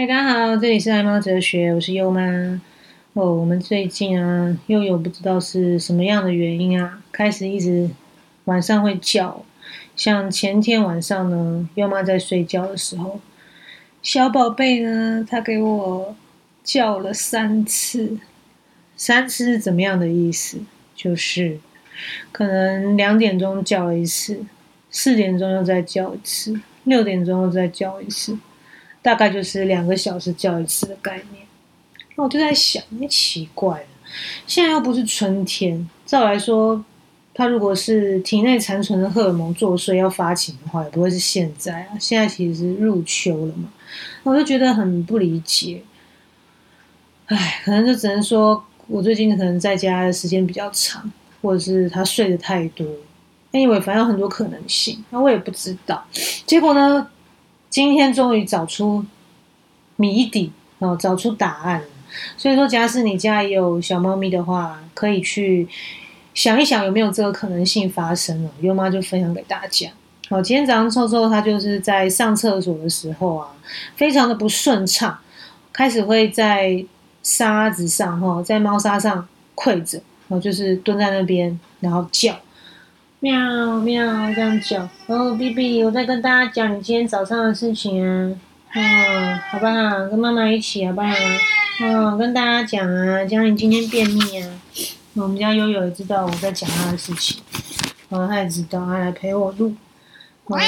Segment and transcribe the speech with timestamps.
[0.00, 2.22] 嗨，大家好，这里是爱猫哲学，我是优妈。
[3.12, 7.90] 哦，我们最近啊，又有不知道是什么样的原因啊，开始一直
[8.46, 9.44] 晚上会叫。
[9.94, 13.20] 像前天晚上呢，优妈在睡觉的时候，
[14.02, 16.16] 小宝贝呢，他给我
[16.64, 18.16] 叫了三次。
[18.96, 20.60] 三次是怎么样的意思？
[20.96, 21.58] 就是
[22.32, 24.46] 可能两点钟叫一次，
[24.90, 28.38] 四点钟又再叫一次，六点钟又再叫一次。
[29.02, 31.46] 大概就是两个小时叫一次的概念，
[32.16, 33.86] 那我就在想，哎，奇怪了，
[34.46, 36.84] 现在又不是春天，照来说，
[37.32, 41.98] 他如果是体内残存的荷尔蒙作祟要发情的话，也不会是现在啊。
[41.98, 43.70] 现在其实是入秋了嘛，
[44.22, 45.82] 我就觉得很不理解。
[47.26, 52.86] 唉，可能就只能说我最近可能在家的时间比较长，或者是他睡得太多，
[53.52, 56.04] 因为反正有很多可能性，那我也不知道。
[56.44, 57.08] 结果呢？
[57.70, 59.04] 今天终于找出
[59.94, 61.82] 谜底哦，找出答案。
[62.36, 65.68] 所以说，假使你家有小猫咪的话，可以去
[66.34, 68.50] 想一想有没有这个可能性发生了。
[68.60, 69.88] 优妈就分享给大家。
[70.28, 73.48] 好，今天早上臭臭它就是在上厕所的时候啊，
[73.94, 75.16] 非常的不顺畅，
[75.72, 76.84] 开始会在
[77.22, 82.34] 沙子上哈，在猫砂上跪着，然后就是蹲在那边，然后叫。
[83.22, 83.38] 喵
[83.80, 84.02] 喵，
[84.34, 84.88] 这样叫。
[85.06, 88.32] 然后，B B，我在跟大家讲你今天早上的事情啊。
[88.74, 90.08] 嗯，好不好？
[90.08, 91.08] 跟妈妈一起好不好？
[91.82, 94.48] 嗯，跟大家讲啊，讲你今天便秘啊。
[95.12, 97.42] 我们家悠悠也知道我在讲他的事情，
[98.08, 99.68] 然后，他也知道，他来陪我录。
[100.46, 100.58] 嗯，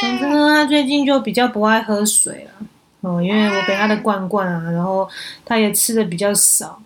[0.00, 2.66] 反正呢，他最近就比较不爱喝水了。
[3.02, 5.06] 哦，因为我给他的罐罐啊，然后
[5.44, 6.80] 他也吃的比较少。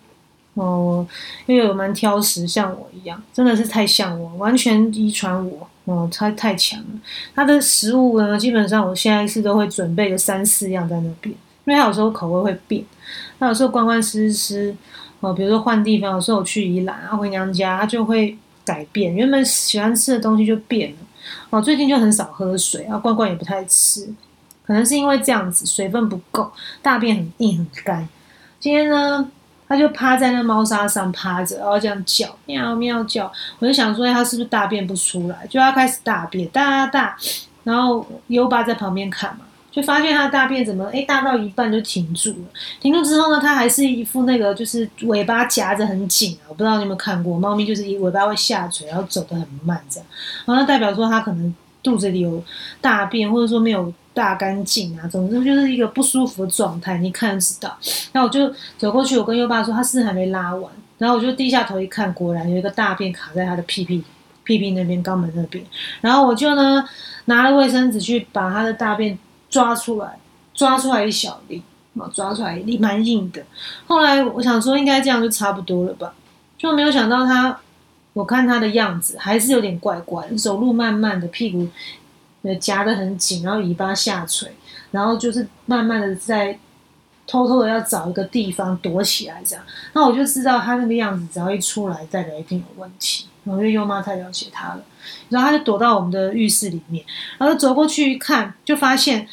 [0.55, 1.05] 哦，
[1.45, 5.67] 因为我蛮挑食，像我一样，真的是太像我，完全遗传我。
[5.85, 6.87] 哦，他太强了。
[7.35, 12.83] 他的食物呢，基本上我现在是都会准备个三四样在那边，因为他有时候口味会变。
[13.37, 14.75] 他有时候关关吃吃，
[15.19, 20.97] 哦，比如说换地方，有时候我去宜兰，然后回娘家，他就会改变，原本喜欢吃的东西就变了。
[21.51, 24.11] 哦，最近就很少喝水，啊罐罐也不太吃，
[24.65, 26.51] 可能是因为这样子水分不够，
[26.81, 28.09] 大便很硬很干。
[28.59, 29.29] 今天呢？
[29.67, 33.31] 他就趴在那猫砂上趴着，然后这样叫喵喵叫。
[33.59, 35.47] 我就想说，他是不是大便不出来？
[35.47, 37.17] 就要开始大便，大大，
[37.63, 42.45] 然后优巴在旁边看嘛，就发现他的大便怎么哎大到一半就停住了。
[42.79, 46.47] 停住之后呢，他还是一副那个就是尾巴夹着很紧啊。
[46.49, 50.07] 我不知道你有没有看过，猫咪就是尾巴会下垂，然后走得很慢这样，
[50.45, 51.53] 然后代表说它可能
[51.85, 52.43] 肚子里有
[52.81, 53.93] 大便，或者说没有。
[54.15, 57.77] 大干净啊，总之就是一个不舒服的状态，你看知道。
[58.13, 60.71] 然后我就走过去，我跟优爸说，他是还没拉完。
[60.97, 64.01] 然后我就低下头一看，果然有一个大便卡在他的屁屁
[64.45, 65.61] 屁屁那边肛门那边。
[65.99, 66.81] 然后我就呢
[67.25, 69.19] 拿了卫生纸去把他的大便
[69.49, 70.17] 抓出来，
[70.53, 71.61] 抓出来一小粒，
[71.99, 73.43] 啊，抓出来一粒蛮硬的。
[73.85, 76.13] 后来我想说应该这样就差不多了吧，
[76.57, 77.59] 就没有想到他，
[78.15, 81.67] 我看他的样子还是有点怪怪，走路慢慢的，屁股。
[82.59, 84.51] 夹得很紧，然后尾巴下垂，
[84.91, 86.55] 然后就是慢慢的在
[87.25, 89.65] 偷偷的要找一个地方躲起来，这样。
[89.93, 93.25] 那我就知道他那个样子，只要一出来，代表一定有问题。
[93.45, 94.83] 然后因为优妈太了解他了，
[95.29, 97.03] 然后他就躲到我们的浴室里面，
[97.39, 99.27] 然后走过去一看，就发现，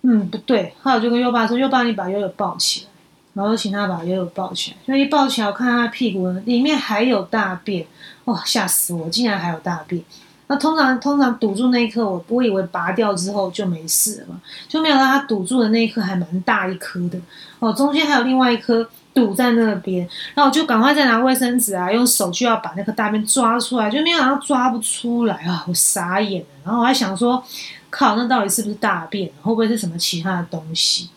[0.00, 0.72] 嗯，不对。
[0.80, 2.90] 后来我就跟优爸说：“优爸，你把悠悠抱起来。”
[3.34, 4.76] 然后就请他把悠悠抱起来。
[4.86, 7.86] 就一抱起来，我看他的屁股里面还有大便，
[8.24, 9.08] 哇，吓死我！
[9.08, 10.02] 竟然还有大便。
[10.48, 17.18] 那通常通常堵住那一刻，我我以为拔掉之后就没事了，就没有让他堵住的那一颗还蛮大一颗的
[17.58, 27.42] 哦，中间还有另外一颗堵在那边，然后我就赶快再拿卫生纸啊，用手就要把那颗大便抓出来，就没有想到抓不出来啊，我傻眼了，然后我还想说，
[27.88, 29.30] 靠，那到底是不是大便？
[29.40, 31.08] 会不会是什么其他的东西？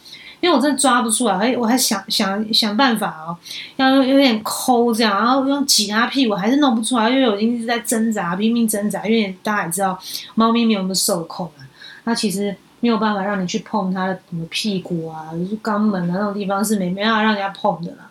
[0.45, 3.35] 因为我真的抓不出来，哎，我还想想想办法哦，
[3.77, 9.03] 要有点抠这样，然后用挤它屁股，还是弄不出来，因为我已经一直在挣扎，拼命挣扎。
[9.07, 9.97] 因为大家也知道，
[10.35, 11.65] 猫咪没有那么受控啊，
[12.05, 18.07] 它其实没有办法让你去碰它的什么屁股啊，就是肛门啊那种地方是没没办法让人家碰的啦。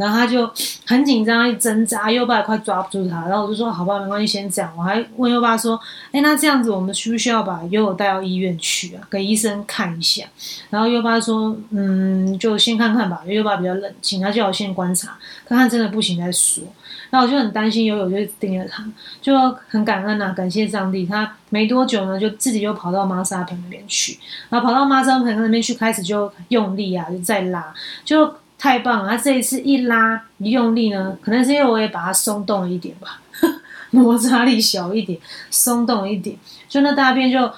[0.00, 0.50] 然后他就
[0.86, 3.20] 很紧张，一挣扎，优爸快抓不住他。
[3.28, 5.78] 然后我就说：“好吧，没关系，先这样。”我还问优爸说
[6.10, 9.06] ：“哎，那这样子，我们需不需要把悠悠带到医院去啊？
[9.10, 10.24] 给医生看一下？”
[10.70, 16.64] 然后优爸说：“嗯，就先看看吧。”优爸比较冷静，他叫我先观察，看看真的不行再说。
[17.10, 18.82] 然后我就很担心悠悠，就盯着他，
[19.20, 21.04] 就很感恩呐，感谢上帝。
[21.04, 24.18] 他没多久呢，就自己又跑到妈沙盆那边去，
[24.48, 28.32] 然后跑到妈沙盆那边去，开始就用力啊，就在拉，就。
[28.62, 29.08] 太棒了！
[29.08, 33.18] 他这一次一拉一用力呢，可能是因为我也把它松动了一点吧，
[33.90, 35.18] 摩擦力小一点，
[35.50, 36.36] 松动一点，
[36.68, 37.50] 就那大便就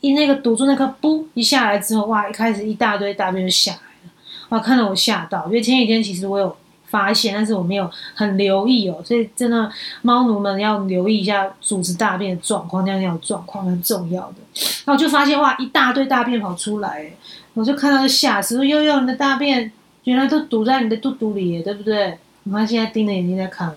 [0.00, 4.10] 一那个堵住那颗噗一下来之后，哇，一开始一大堆大便就下来了，
[4.48, 9.70] 哇，看得我吓到，因为前几天其实我有发现，但是我没有很留意哦，所以真的
[10.00, 14.36] 猫奴们要留意一下组织大便的状况，尿尿状况很重要的。
[14.54, 17.12] 然后我就发现哇，一大堆大便跑出来，
[17.52, 19.70] 我就看到吓死，说悠悠你的大便
[20.04, 22.18] 原来都堵在你的肚肚里，对不对？
[22.44, 23.76] 我妈现在盯着眼睛在看我，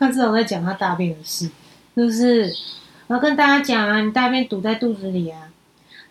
[0.00, 1.50] 他知道我在讲他大便的事，
[1.94, 2.44] 是不是？
[3.06, 5.40] 然后跟大家讲啊，你大便堵在肚子里啊，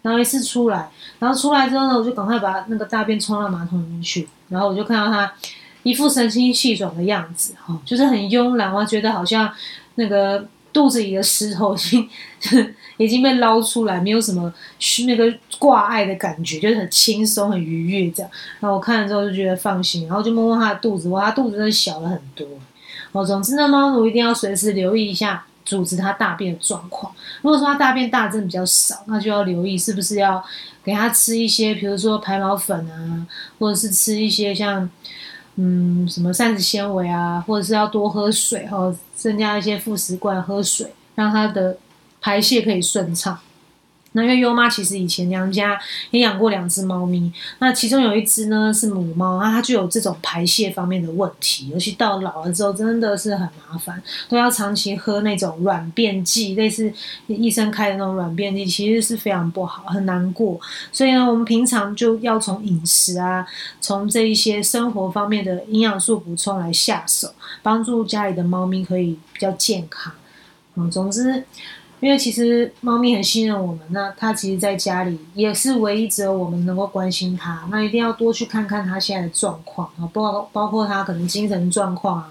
[0.03, 5.33] 然后一次出来，然后出来之后呢，我就赶快把那个大便冲到马桶里面去，然后我就看到他
[5.81, 9.51] 一副神清气爽的样子，哈，就是很慵懒，我觉得好像
[9.95, 12.09] 那个肚子里的石头已经
[12.97, 14.53] 已经被捞出来，没有什么
[15.05, 18.31] 那个挂碍的感觉，就是很轻松、很愉悦这样。
[18.59, 22.47] 然后我看了之后就觉得放心，然后就摸摸他的肚子，哇，他肚子真的小了很多。
[23.11, 25.45] 哦，总之呢，猫奴一定要随时留意一下。
[25.63, 27.13] 组织它大便的状况。
[27.43, 30.43] 如果说它大便大真的比较少，那就要留意是不是要
[30.83, 33.25] 给它吃一些，比如说排毛粉啊，
[33.59, 34.89] 或者是吃一些像
[35.63, 41.77] 嗯什么膳食纤维啊，或者是要多喝水哈，增加一些副食罐喝水，让它的
[42.19, 43.37] 排泄可以顺畅。
[44.13, 45.79] 那因为优妈其实以前娘家
[46.09, 56.91] 也养过两只猫咪，那其中有一只呢是母猫，啊它就有这种排泄方面的问题，尤其到老了之后真的是很麻烦，都要长期喝那种软便剂，类似
[57.27, 60.59] 医生开的那种软便剂，其实是非常不好，很难过。
[60.91, 63.47] 所以呢，我们平常就要从饮食啊，
[63.79, 70.11] 从这一些生活方面的营养素补充来下手，帮助家里的猫咪可以比较健康。
[70.75, 71.45] 嗯，总之。
[72.01, 77.65] 因为其实猫咪很信任我们，那它其实在家里也是唯一只有我们能够关心它。
[77.69, 82.29] 那一定要多去看看它现在的状况啊，包包括它可能精神状况啊，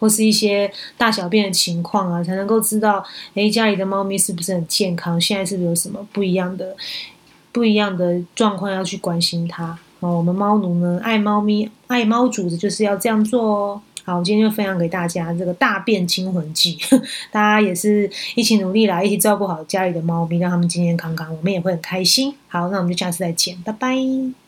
[0.00, 0.68] 或是一些
[0.98, 6.74] 大小便的情况啊，才能够知道，诶家里的猫咪是不是很健康，现在是不是有什么不一样的、
[7.52, 9.78] 不一样的状况要去关心它。
[10.00, 13.80] 哦，我们猫奴呢，爱猫咪、爱猫主子就是要这样做哦。
[14.04, 16.78] 好，我今天就分享给大家这个大便清魂记，
[17.32, 22.34] 大家也是一起努力来，一起照顾好家里的猫咪，让他们健健康康，我们也会很开心。
[22.48, 24.43] 好，那我们就下次再见，拜拜。